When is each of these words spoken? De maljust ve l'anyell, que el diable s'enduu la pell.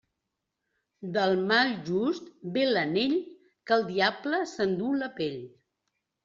De 1.17 1.25
maljust 1.51 2.31
ve 2.55 2.63
l'anyell, 2.71 3.13
que 3.69 3.77
el 3.81 3.85
diable 3.91 4.41
s'enduu 4.55 4.97
la 5.05 5.13
pell. 5.21 5.39